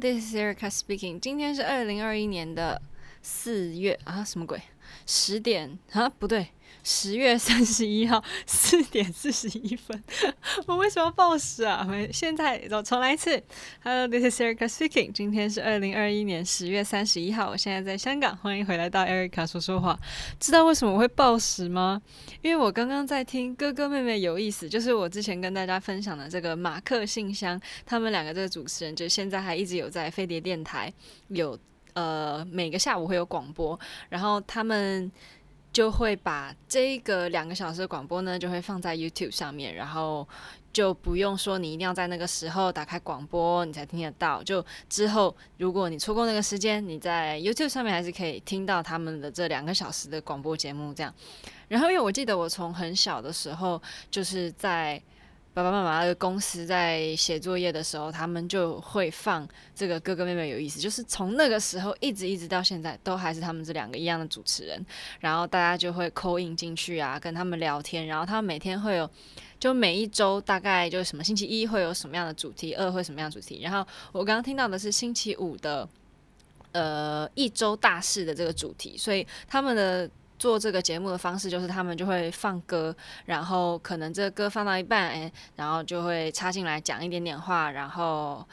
[0.00, 1.18] This is Erica speaking。
[1.18, 2.80] 今天是二零二一年的
[3.20, 4.62] 四月啊，什么鬼？
[5.08, 6.48] 十点啊，不对。
[6.84, 10.02] 十月三十一号四点四十一分，
[10.66, 11.80] 我为什么要报时啊？
[11.86, 13.42] 我们现在我重来一次。
[13.82, 15.10] Hello，this is Erica speaking。
[15.12, 19.98] 今天是二零二一年十月三十一号，我现在在香港，欢迎回来到 Erica 说说话。
[20.38, 22.00] 知道为什么我会报时吗？
[22.40, 30.90] 因为我刚刚在听哥哥妹妹有意思，就是我之前跟大家分享的这个马克信箱，他们两个这个主持人，就现在还一直有在飞碟电台
[31.28, 31.58] 有
[31.98, 35.10] 呃每个下午会有广播，然后他们。
[35.70, 40.26] 就会把这个两个小时的广播呢，就会放在 YouTube 上面，然后
[40.72, 44.42] 就不用说你一定要在那个时候打开广播你才听得到。
[44.42, 51.14] 就之后如果你错过那个时间，你在 YouTube 上面还是可以听到他们的这两个小时的广播节目这样。
[51.68, 55.00] 然后因为我记得我从很小的时候就是在。
[55.54, 64.86] 爸爸妈妈的公司在写作业的时候，他们就会放这个哥哥妹妹有意思，就是从那个时候一直一直到现在，都还是他们这两个一样的主持人。
[65.18, 68.06] 然后大家就会 call in 进去啊，跟他们聊天。
[68.06, 69.10] 然后他们每天会有，
[69.58, 73.60] 就每一周大概就是什么星期一会有什么样的主题，二会什么样的主题。
[73.60, 75.88] 然后我刚刚听到的是星期五的，
[76.70, 80.08] 呃，一周大事的这个主题，所以他们的。
[80.38, 82.94] 做这个节目的方式就是他们就会放歌，
[83.26, 88.46] 然后可能这个歌放到一半，哎，然后就会插进来讲一点点话，然后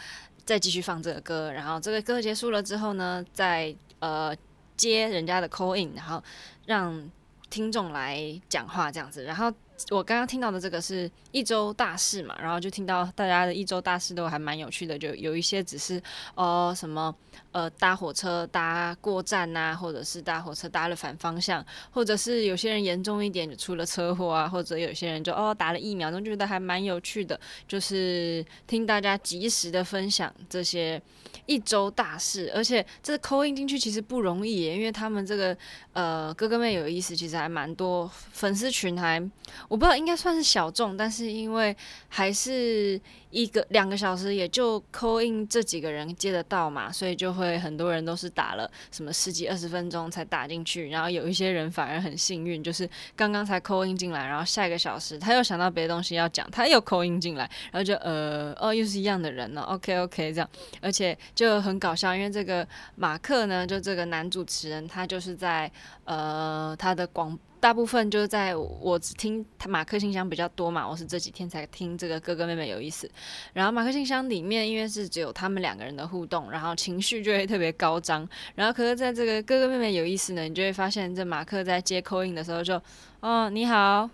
[0.44, 4.36] 再继续放这个歌，然后这个歌结束了之后呢，再呃
[4.76, 6.24] 接人家的 call in，然后
[6.66, 7.10] 让
[7.50, 9.52] 听众来讲话这样子，然后。
[9.90, 15.98] 我刚刚听到的这个是一周大事嘛，然后就听到大家的一周大事都还蛮有趣的，就有一些只是
[16.34, 17.14] 哦、呃、什么
[17.52, 31.00] 呃搭火车搭过站呐、啊，或者是搭火车搭了反方向，或者是有些人严重一点就出了车祸啊，或者有些人就哦打了疫苗，都觉得还蛮有趣的，就是听大家及时的分享这些
[31.46, 35.56] 一周大事，而且这 call in 进去其实不容易，因为他们这个
[35.92, 39.22] 呃哥哥妹有意思，其实还蛮多粉丝群还。
[39.68, 41.76] 我不知道应该算是小众，但是因为
[42.08, 43.00] 还是
[43.32, 60.50] 一个两个小时，也就 call in 这几个人接得到嘛，所以就会很多人都是打了什么十几二十分钟才打进去，然后有一些人反而很幸运，就是刚刚才 call in 进来，然后下一个小时他又想到别的东西要讲，他又 call in 进来，然后就呃哦又是一样的人呢，OK OK 这样，
[60.82, 65.72] 而且就很搞笑，因为这个马克呢，就这个男主持人，他就是在
[66.04, 67.38] 呃他的广。
[67.66, 73.10] 大部分就是在我只听他马克信箱比较多嘛，我是这几天才听这个哥哥妹妹有意思。
[73.54, 78.30] 然后马克信箱里面，因为是只有他们两个人的互动，然后情绪就会特别高涨。
[78.54, 82.80] 然后可是在这个哥哥妹妹有意思呢，你就会发现这马克在接口音的时候就，
[83.22, 84.08] 哦你好，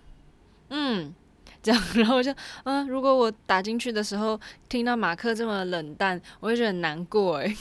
[0.69, 1.13] 嗯，
[1.61, 7.53] 这样，然后我就，嗯，如果我打进去的时候听到马克这么冷淡，我会觉得很难过诶。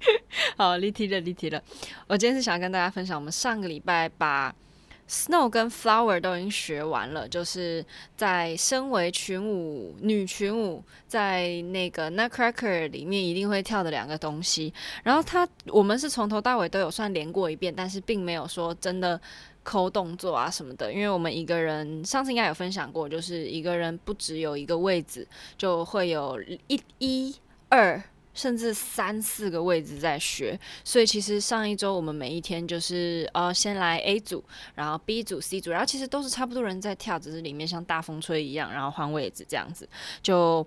[0.56, 1.62] 好，离题了，离题了。
[2.06, 4.54] 我今天是想跟大家分享，我们上个礼拜把。
[5.08, 7.84] Snow 跟 Flower 都已经学完了，就是
[8.16, 14.72] 在身为群舞女群舞，在那个 Nutcracker 里面一定会跳的两个东西。
[15.02, 19.20] 然后他我们是从头到尾都有算连过一遍，但是并没有说真的
[19.62, 25.26] 抠动作啊什么的，因为我们一个人上次应该有分享过，就是一个人不只有一个位置，
[25.58, 27.36] 就会有一一
[27.68, 28.02] 二。
[28.34, 39.88] 甚至三四个位置在学，所以其实上一周我们每一天就是呃先来 A 组，然后 B 组、C 组，然后其实都是差不多人在跳，只是里面像大风吹一样，然后换位置这样子。
[40.20, 40.66] 就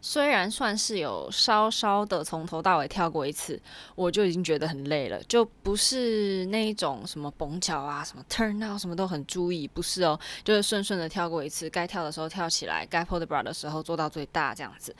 [0.00, 3.58] 虽然算是有稍稍的从头到尾跳过一次，
[3.94, 14.94] 我就已经觉得很累了，就不是那一种什么绷脚啊、什么 turn out 什么都很注意，不是哦，就是顺顺的跳过一次，该跳的时候跳起来，该 pull the bra 的时候做到最大这样子。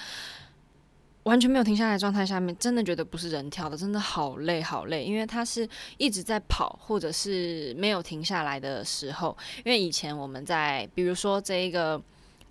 [1.24, 5.68] 完全没有停下来状态下面，真的觉得不是人跳的，真的好累好累，因为它是
[5.98, 9.36] 一直在跑，或者是没有停下来的时候。
[9.64, 12.00] 因为以前我们在，比如说这一个，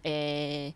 [0.04, 0.74] 诶、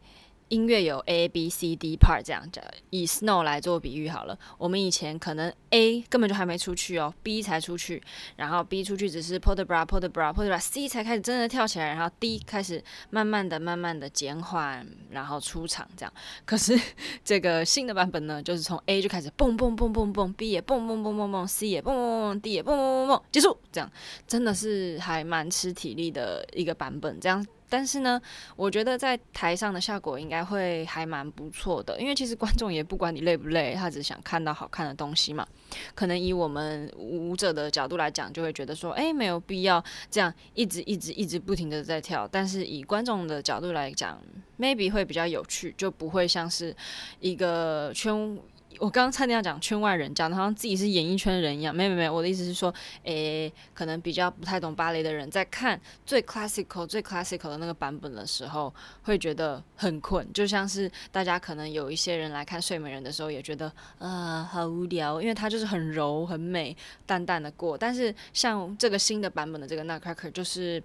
[0.49, 4.37] 音乐有 A B C D part 这样讲，以 Snow 来做比喻好了。
[4.57, 8.01] 我们以前可能 A 根本就还没出去哦，B 才出去，
[8.37, 16.13] 然后 B 出去只是 pull the bra pull the bra pull the bra，C 才开始真的跳起来，然后 D 开始慢慢的、慢慢的减缓，然后出场这样。
[16.45, 16.79] 可是
[17.25, 23.91] 这个新的版本呢，就是从 A 就开始蹦蹦蹦蹦蹦，B 也蹦蹦蹦蹦蹦，C 也蹦蹦蹦蹦，D 也蹦蹦蹦蹦，结束这样，
[24.25, 27.45] 真的是还蛮吃体力的一个版本这样。
[27.69, 28.21] 但是呢，
[28.55, 35.45] 我觉得在台上的效果应该会还蛮不错的，因为其实观众也不管你累不累，他只想看到好看的东西嘛。
[35.93, 42.27] 可能以我们舞者的角度来讲，就会觉得说，诶，没有必要这样一直一直一直不停的在跳。
[42.31, 44.21] 但是以观众的角度来讲
[44.57, 46.75] ，maybe 会比较有趣，就不会像是
[47.19, 48.37] 一个圈
[48.79, 51.75] 我刚刚差点要讲圈外人，讲的好像自己是演艺圈的人一样。
[51.75, 52.73] 没有没有，我的意思是说，
[53.03, 60.31] 诶，可能比较不太懂芭蕾的人，在看最 classical、最 classical 的那个版本的时候，会觉得很困。
[60.31, 63.67] 就像是大家可能有一些人来看《睡美人》的时候，也觉得
[63.97, 66.75] 啊、呃、好无聊，因为它就是很柔、很美、
[67.05, 67.77] 淡淡的过。
[67.77, 70.83] 但是像这个新的版本的这个 Nutcracker，就是。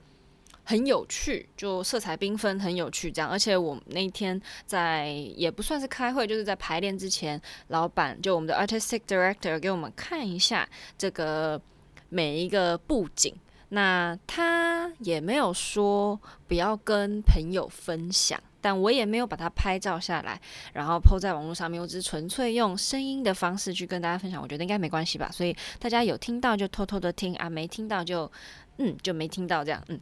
[0.64, 3.28] 很有趣，就色彩缤纷，很有趣这样。
[3.28, 11.60] 而且我那天在也不算是开会，就是在排练之前，老板就我们的 artistic director 给我们看一下这个
[12.08, 13.34] 每一个布景。
[13.70, 20.38] 那他也没有说不要跟朋友分享，但我也没有把它拍照下来，
[20.74, 21.80] 然后 po 在网络上面。
[21.80, 25.30] 我只是纯粹用声音的方式去跟大家分享，我觉得应该没关系吧。
[25.32, 28.30] 所以大家有听到就偷偷的听啊，没听到就。
[28.78, 30.00] 嗯，就没听到这样，嗯，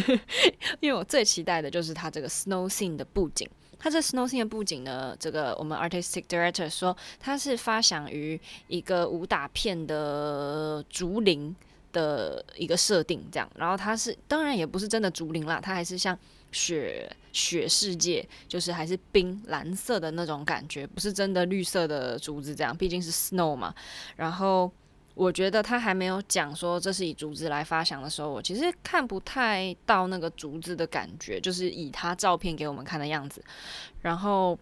[0.80, 3.48] 因为我最期待的就是它这个 snow scene 的布景。
[3.78, 11.54] 它这 snow scene 的布景呢，这个我们 artistic director 说它是发想于一个武打片的竹林
[11.92, 13.50] 的一个设定，这样。
[13.56, 16.18] 然后它是当然也不是真的竹林啦，它还是像
[16.50, 23.74] 雪雪世界，就是还是冰蓝色的那种感觉，不是真的绿色的竹子这样，毕竟是 snow 嘛。
[24.16, 24.70] 然后。
[25.14, 33.42] 我觉得他还没有讲说这是以竹子来发祥的时候，我其实看不太到那个竹子的感觉，就是以他照片给我们看的样子，
[34.02, 34.58] 然后。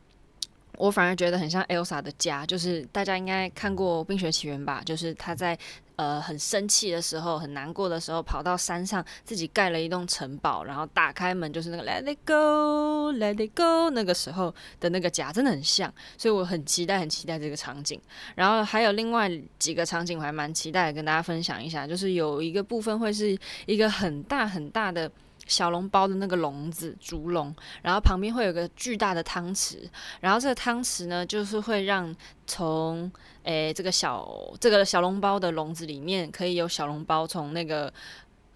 [0.79, 4.81] 我反而觉得很像 Elsa 的家，就是大家应该看过《冰雪奇缘》吧？
[4.83, 5.57] 就是他在
[6.03, 18.01] 呃很生气的时候、很难过的时候，跑到山上自己盖了一栋城堡，然后打开门就是那个 Let it go, Let it go 那个时候的那个家，真的很像，所以我很期待、很期待这个场景。
[18.35, 25.09] 然后还有另外几个场景，我还蛮期待跟大家分享一下，就是有一个部分会是一个很大很大的。
[25.47, 29.89] 小笼包的那个笼子，竹笼，然后旁边会有个巨大的汤匙，
[30.21, 32.15] 然后这个汤匙呢，就是会让
[32.47, 33.11] 从
[33.43, 34.29] 诶这个小
[34.61, 37.93] 这个小笼包的笼子里面，可以有小笼包从那个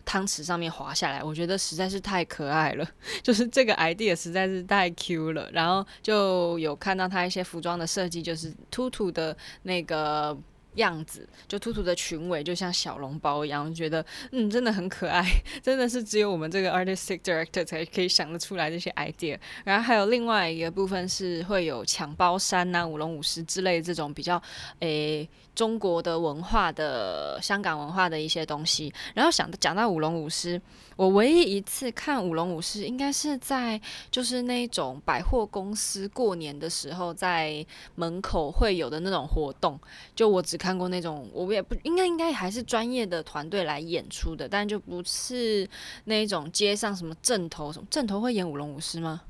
[0.04, 2.88] 汤匙上面滑下来，我觉得实在是太可爱了，
[3.22, 10.36] 就是这个 idea 实在是太 Q 了，然后就有看到他一些服装的设计，就是兔兔的那个。
[10.76, 15.24] 样子就兔兔的裙尾就像小笼包一样，觉得嗯真的很可爱，
[15.62, 19.38] 真的是只有我们这个 artistic director 才可以想得出来这些 idea。
[19.64, 24.40] 然后还有另外一个部分是会有抢包山呐、舞龙舞狮之类这种比较
[24.80, 25.28] 诶。
[25.56, 30.60] 中国的文化的香港文化的一些东西，然后想讲到舞龙舞狮，
[30.96, 33.80] 我唯一一次看舞龙舞狮，应该是在
[34.10, 37.64] 就是那种百货公司过年的时候，在
[37.94, 39.80] 门口会有的那种活动。
[40.14, 45.66] 就我只看过那种，我也不应该应该还是专业的团队来演出的，但就不是
[46.04, 49.22] 那种街上什么阵头什么阵头会演舞龙舞狮吗？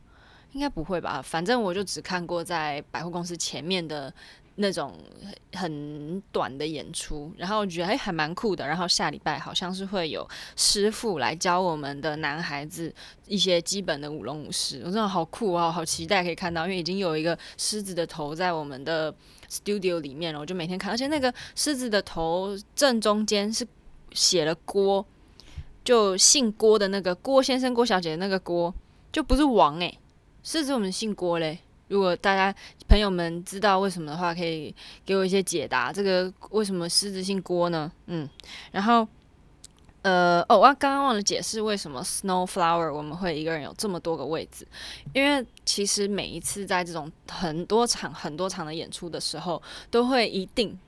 [0.50, 1.22] 应该不会吧？
[1.22, 4.12] 反正我就只看过在百货公司前面的。
[4.56, 4.94] 那种
[5.52, 8.66] 很短的演出，然后我觉得哎还蛮酷的。
[8.66, 10.26] 然后下礼拜好像是会有
[10.56, 12.92] 师傅来教我们的男孩子
[13.26, 19.14] 一些基本的舞龙舞狮，我真的好酷啊，好期待可以看到，因为已经有一个狮子的头在我们的
[19.50, 23.66] studio 里面了，我就每天看，而且那个狮子的头正中间是
[24.12, 25.04] 写了郭，
[25.84, 28.74] 就姓郭的那个郭先生、郭小姐的那个郭，
[29.12, 29.98] 就不是王哎，
[30.42, 31.58] 狮子我们姓郭嘞。
[31.88, 32.54] 如果大家
[32.88, 34.74] 朋友们知道为什么的话，可以
[35.04, 35.92] 给我一些解答。
[35.92, 37.90] 这个为什么狮子姓郭呢？
[38.06, 38.28] 嗯，
[38.72, 39.06] 然后
[40.02, 44.66] 呃哦，我刚刚忘了解释为什么 Snow Flower 我们会一个人有这么多个位置，
[45.12, 50.78] 因为其实每一次在这种很多场很多场的演出的时候，都会一定。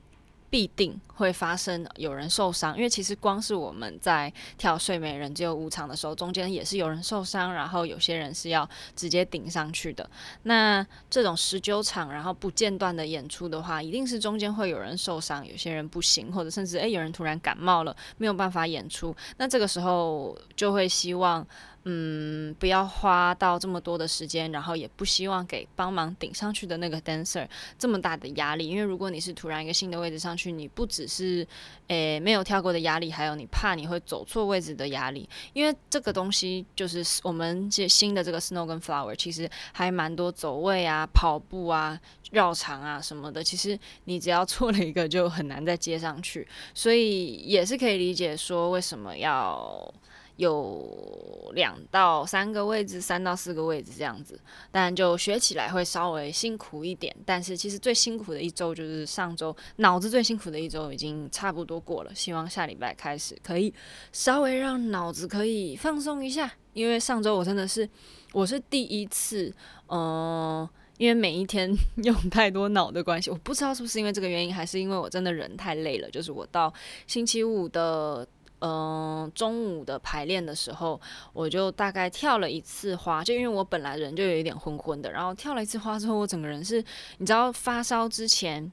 [0.49, 10.09] 必定会发生有人受伤，因为其实光是我们在跳《睡美人》只有五场的时候，中间也是有人受伤，然后有些人是要直接顶上去的。
[10.43, 19.15] 那这种十九场然后不间断的演出的话，一定是中间会有人受伤，有些人不行，或者甚至诶有人突然感冒了，没有办法演出。
[19.37, 21.45] 那这个时候就会希望。
[21.85, 31.47] 嗯，不要花到这么多的时间，然后也不希望给帮忙顶上去的那个 dancer 这么大的压力，因为如果你是突然一个新的位置上去，你不只是
[31.87, 41.99] 诶没有跳过的压力，还有你怕你会走错位置的压力，因为这个东西就是我们这新的这个 snow 跟 flower 其实还蛮多走位啊、跑步啊、
[42.31, 49.93] 绕场啊什么的，其实你只要错了一个就很难再接上去，所以也是可以理解说为什么要。
[50.39, 54.39] 有两到三个位置，三到四个位置这样子，
[54.71, 57.13] 但就学起来会稍微辛苦一点。
[57.25, 62.15] 但是其实最辛苦的一周就是上周，脑子最辛苦的一周已经差不多过了。
[62.15, 63.73] 希望下礼拜开始可以
[64.13, 67.87] 稍微让脑子可以放松一下，因为上周我真的是
[68.31, 69.53] 我是第一次，
[69.87, 70.65] 嗯、
[70.97, 71.69] 因为每一天
[72.03, 76.09] 用太多脑的关系，我不知道是不是因为这个原因，还是因为我真的人太累了。
[76.09, 76.73] 就是我到
[77.07, 78.25] 星期五的
[78.59, 80.99] 嗯、中午的排练的时候，
[81.33, 86.83] 我就大概跳了一次花，就因为我本来人就有一点昏昏的，然后跳了一次花之后，我整个人是，
[87.17, 88.71] 你知道发烧之前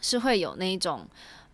[0.00, 1.06] 是会有那一种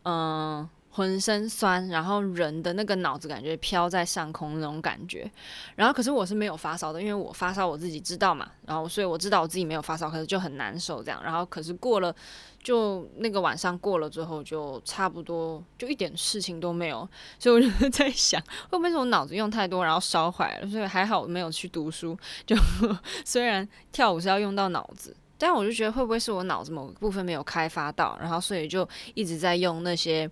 [0.04, 0.69] 嗯。
[0.92, 5.30] 浑身酸，然后人的那个脑子感觉飘在上空那种感觉，
[5.76, 12.12] 然后可是我是没有发烧的，因为我发烧我自己知道嘛，然后所以我知道我自己没有发烧，可是就很难受这样，然后可是过了
[12.61, 22.56] 就那个晚上过了之后就差不多就一点事情都没有，所以我就 在想会不会是我脑子用太多然后烧坏了，所以还好我没有去读书，就
[23.25, 30.28] 虽然跳舞是要用到脑子，但我就觉得会不会是我脑子某个部分没有开发到，然后所以就一直在用那些。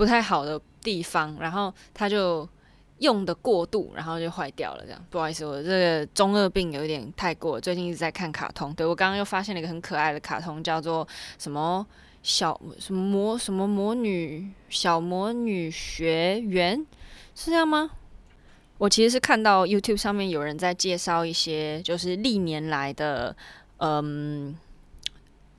[0.00, 2.48] 不太好的地方，然后它就
[3.00, 4.82] 用的过度，然后就坏掉了。
[4.86, 7.60] 这样不好意思，我这个中二病有点太过。
[7.60, 11.06] 最近一直在看卡通，对，我刚刚又发现了一个很可爱的卡通，叫做
[11.38, 11.86] 什么
[12.22, 16.78] 小什么魔什么魔女小魔女学园，
[17.34, 17.90] 是这样吗？
[18.78, 23.36] 我其实是看到 YouTube 上面有人在介绍一些，就是历年来的，
[23.76, 24.56] 嗯。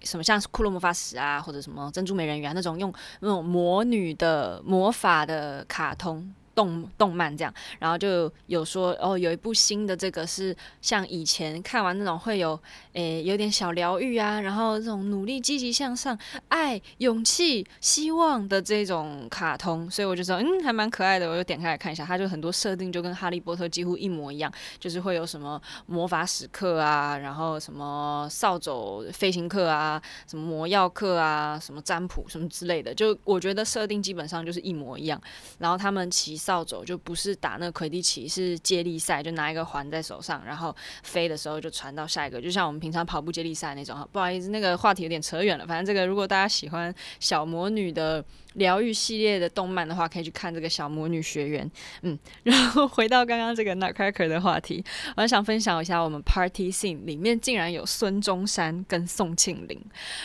[0.03, 6.34] 什么像是库洛魔法使啊，或者什么珍珠美人鱼啊那种用那种魔女的魔法的卡通。
[6.53, 12.60] 动动漫这样，然后就有说哦，有一部新的这个是像以前看完那种会有
[12.93, 16.17] 诶有点小疗愈啊，然后这种努力积极向上、
[16.50, 35.22] 爱、勇气、希望的这种卡通，所以我就说嗯还蛮可爱的，我就点开来看一下，它就很多设定就跟哈利波特几乎一模一样，就是会有什么魔法史课啊，然后什么扫帚飞行课啊，什么魔药课啊，什么占卜什么之类的，就我觉得设定基本上就是一模一样，
[35.60, 36.41] 然后他们其。
[36.42, 43.96] 扫帚就不是打那个魁地奇，是接力赛，就拿一个环在手上，然后飞的时候就传到下一个，就像我们平常跑步接力赛那种。
[44.12, 45.68] 不好意思，那个话题有点扯远了。
[45.68, 51.72] 反正这个如果大家喜欢小魔女的疗愈系列的动漫的话，可以去看这个小魔女学园。
[52.02, 54.84] 嗯， 然后回到刚刚这个 Nutcracker 的话题，
[55.18, 59.80] 我想分享一下我们 Party Scene 里面竟然有孙中山跟宋庆龄。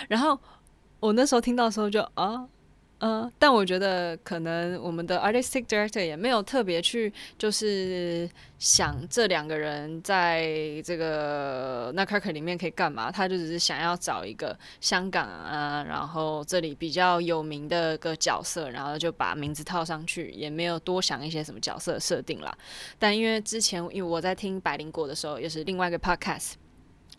[0.09, 0.41] 然后
[0.99, 2.49] 我那时候听到的时候就啊。
[2.99, 22.57] 嗯、呃，但我觉得可能我们的 artistic director 也没有特别去就是想这两个人在这个 Nutcracker 里面可以干嘛，他就只是想要找一个香港啊，然后这里比较有名的个角色，然后就把名字套上去，也没有多想一些什么角色设定啦。
[22.99, 26.55] 但因为之前因为我在听百灵果的时候，也是另外一个 podcast。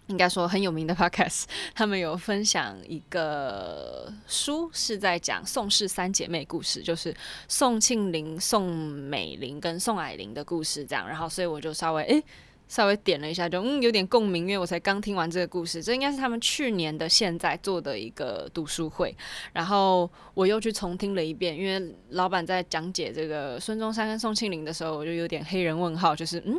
[0.08, 1.44] 应该说很有名的 podcast，
[1.76, 7.14] 他们有分享一个书，是在讲宋氏三姐妹故事，就是
[7.48, 11.08] 宋庆龄、宋美龄跟宋霭龄的故事，这样。
[11.08, 12.24] 然后，所以我就稍微诶，
[12.70, 15.84] 稍微点了一下，就嗯有点共鸣，因为我才刚听完这个故事。
[15.84, 19.14] 这应该是他们去年的现在做的一个读书会，
[19.52, 26.58] 然后我又去重听了一遍，因为老板在讲解这个孙中山跟宋庆龄的时候，我就有点黑人问号，就是嗯，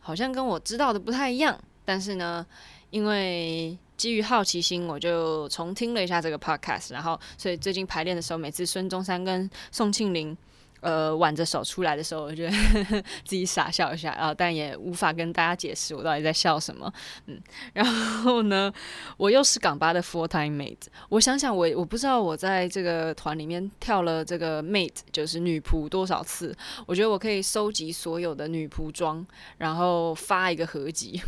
[0.00, 1.60] 好像跟我知道的不太一样。
[1.90, 2.46] 但是呢，
[2.90, 10.36] 因为基于好奇心，我就重听了一下这个 podcast，然后所以最近排练的时候，每次孙中山跟宋庆龄
[10.82, 12.48] 呃挽着手出来的时候，我就
[13.26, 16.92] 自己傻笑一下，然后但也无法跟大家解释我到底在笑什么。
[17.26, 17.42] 嗯，
[17.72, 18.72] 然后呢，
[19.16, 26.56] 我又是港巴的 full time mate，我想想我，我我不知道我在这个团里面跳了这个 mate，就是女仆多少次，
[26.86, 29.26] 我觉得我可以收集所有的女仆装，
[29.58, 31.20] 然后发一个合集。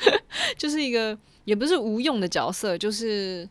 [0.56, 3.48] 就是一个也不是无用的角色，就是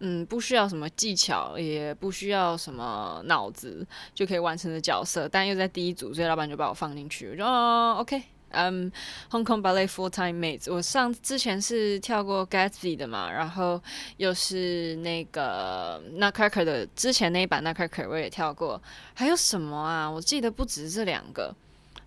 [0.00, 7.30] 嗯，不需要什么技巧，也不需要什么脑子就可以完成的角色，但又在第一组，所以老板就把我放进去。
[7.30, 8.92] 我说哦，OK，嗯
[9.30, 10.70] ，Hong Kong Ballet Full Time Mate。
[10.70, 13.82] 我上之前是跳过 Gatsby 的嘛，然后
[14.18, 18.80] 又是那个 Nutcracker 的之前那一版 Nutcracker 我也跳过，
[19.14, 20.10] 还有什么啊？
[20.10, 21.54] 我记得不止这两个，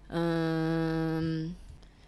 [0.09, 1.55] 嗯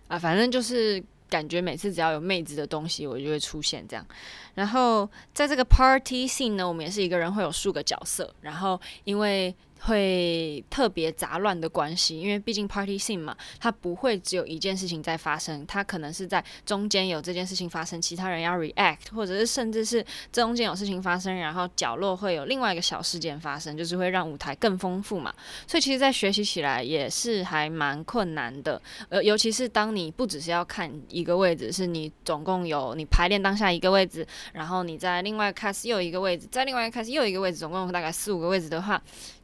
[0.10, 1.04] 啊，反正就是。
[1.32, 4.06] 感觉每次只要有妹子的东西，我就会出现这样。
[4.54, 8.32] 然后在这个 party scene 呢，我们也是一个人会有数个角色。
[8.42, 25.34] 然后因为会特别杂乱的关系，因为毕竟 party scene 嘛，它不会只有一件事情在发生，它可能是在中间有这件事情发生，其他人要 react，或者是甚至是中间有事情发生，然后角落会有另外一个小事件发生，就是会让舞台更丰富嘛。
[25.66, 39.02] 所以其实，在学习起来也是还蛮困难的，呃，尤其是当你不只是要看一个位置，是你总共有你排练当下一个位置，然后你在另外开始又一个位置，在另外开始又一个位置，总共大概四五个位置的话。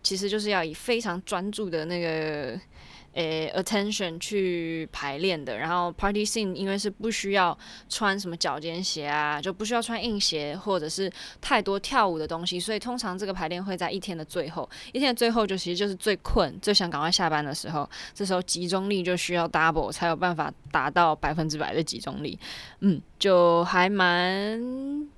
[0.08, 2.58] 其实就是要以非常专注的那个，
[3.12, 7.58] 诶，attention 去排练的，然后 party scene 因为是不需要
[7.90, 11.12] 穿什么脚尖鞋啊，就不需要穿硬鞋或者是
[11.42, 22.40] 太多跳舞的东西，所以通常这个排练会在一天的最后，一天的最后就其实就是最困、最想赶快下班的时候，这时候集中力就需要 double 才有办法达到百分之百的集中力，
[22.80, 24.58] 嗯，就还蛮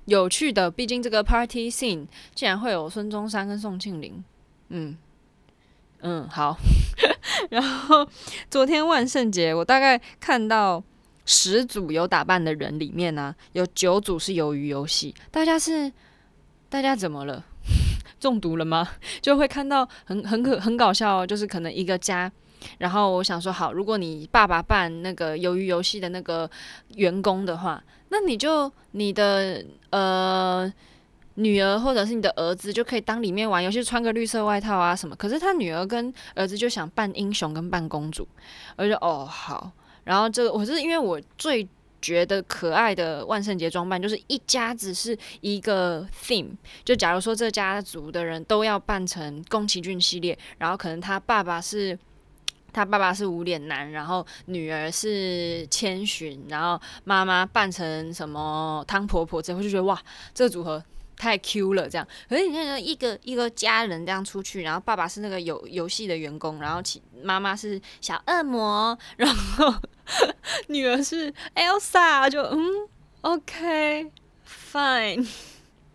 [0.06, 4.24] 有趣的，毕竟这个 party scene 竟然会有孙中山跟宋庆龄，
[4.70, 4.96] 嗯。
[6.02, 6.56] 嗯，好。
[7.50, 8.08] 然后
[8.48, 10.82] 昨天万圣节，我大概看到
[11.26, 15.14] 十组有打扮的人里面呢、有九组是鱿鱼游戏。
[15.30, 15.92] 大家是
[16.70, 17.44] 大家怎么了？
[18.18, 18.88] 中毒了吗？
[19.20, 22.30] 就会看到很很可很搞笑哦，就是可能一个家。
[22.78, 26.50] 然后我想说，好，如果你爸爸扮那个鱿鱼游戏的那个
[26.94, 30.72] 员工的话，那你就你的呃。
[31.36, 35.14] 女儿或者是你的儿子就可以当里面玩游戏，穿个绿色外套啊什么。
[35.16, 38.26] 可是他女儿跟儿子就想扮英雄跟扮公主，
[38.76, 39.70] 我就哦好。
[40.04, 41.66] 然后这个我是因为我最
[42.02, 46.48] 觉得可爱的万圣节装扮就是一家子是一个 theme，
[46.84, 51.96] 就假如说这家族的人都要扮成宫崎骏系列，然后可能他爸爸是
[52.72, 60.00] 他爸爸是无脸男，然后女儿是千寻，然后妈妈扮成什么汤婆婆，之后就觉得哇
[60.34, 60.82] 这个组合。
[61.20, 62.08] 太 Q 了，这样。
[62.30, 69.74] 可是你看，一个一个家人这样出去，然后爸爸是那个游游戏的员工，然后其妈妈是小恶魔，然后
[70.68, 72.88] 女儿是 Elsa，就嗯
[73.20, 74.08] ，OK，Fine。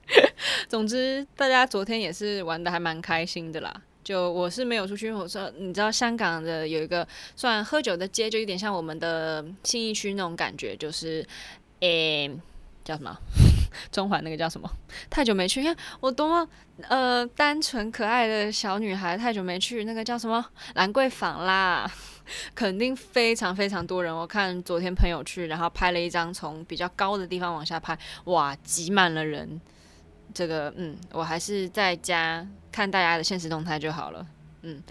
[0.70, 3.82] 总之，大家昨天也是玩的还蛮开心的啦。
[4.03, 11.27] 就我是没有出去，我说你知道香港的有一个算喝酒的街，就有点像我们的信义区那种感觉，就是
[11.79, 12.29] 诶、
[12.84, 13.17] 叫什么？
[13.92, 14.70] 中环那个叫什么？
[15.10, 16.48] 太久没去，你看我多么
[16.88, 20.44] 呃单纯可爱的小女孩，太久没去那个叫什么
[20.76, 21.90] 兰桂坊啦，
[22.54, 24.16] 肯定非常非常多人。
[24.16, 29.60] 我看昨天朋友去，然后拍了一张从比较高的地方往下拍，哇，挤满了人。
[30.34, 34.25] 这个嗯，我还是在家看大家的现实动态就好了。
[34.68, 34.82] 嗯，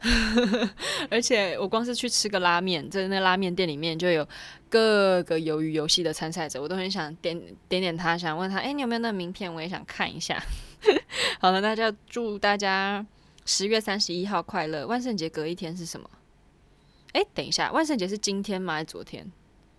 [1.10, 4.28] 而且我光是去吃个拉面，在那拉面店里面就有
[4.68, 7.34] 各个鱿鱼游戏的参赛者，我都很想点
[7.66, 9.52] 点点他，想问他，哎，你有没有那名片？
[9.52, 10.42] 我也想看一下。
[11.40, 13.04] 好了，那就祝大家
[13.46, 14.86] 十月三十一号快乐。
[14.86, 16.10] 万圣节隔一天是什么？
[17.12, 18.74] 哎，等一下，万圣节是今天吗？
[18.74, 19.32] 还是昨天？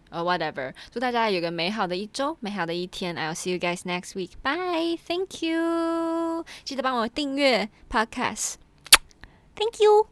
[0.09, 0.73] 呃、，whatever。
[0.91, 3.15] 祝大家有个美好的一周，美好的一天。
[3.15, 4.31] I'll see you guys next week.
[4.43, 4.97] Bye.
[5.07, 6.45] Thank you.
[6.63, 8.62] 记得帮我订阅 Podcast.
[9.55, 10.07] Thank you.